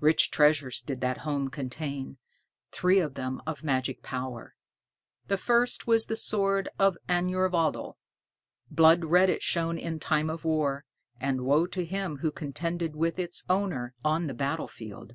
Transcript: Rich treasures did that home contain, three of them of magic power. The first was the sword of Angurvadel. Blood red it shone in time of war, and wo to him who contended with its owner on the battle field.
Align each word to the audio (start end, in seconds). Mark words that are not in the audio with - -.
Rich 0.00 0.30
treasures 0.30 0.82
did 0.82 1.00
that 1.00 1.20
home 1.24 1.48
contain, 1.48 2.18
three 2.70 2.98
of 3.00 3.14
them 3.14 3.40
of 3.46 3.64
magic 3.64 4.02
power. 4.02 4.54
The 5.28 5.38
first 5.38 5.86
was 5.86 6.04
the 6.04 6.16
sword 6.18 6.68
of 6.78 6.98
Angurvadel. 7.08 7.96
Blood 8.70 9.06
red 9.06 9.30
it 9.30 9.42
shone 9.42 9.78
in 9.78 10.00
time 10.00 10.28
of 10.28 10.44
war, 10.44 10.84
and 11.18 11.46
wo 11.46 11.64
to 11.68 11.82
him 11.82 12.18
who 12.18 12.30
contended 12.30 12.94
with 12.94 13.18
its 13.18 13.42
owner 13.48 13.94
on 14.04 14.26
the 14.26 14.34
battle 14.34 14.68
field. 14.68 15.14